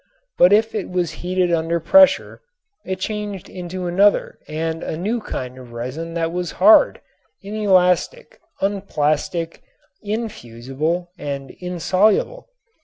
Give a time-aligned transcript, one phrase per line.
[0.35, 2.41] But if it was heated under pressure
[2.83, 7.01] it changed into another and a new kind of resin that was hard,
[7.43, 9.61] inelastic, unplastic,
[10.01, 12.49] infusible and insoluble.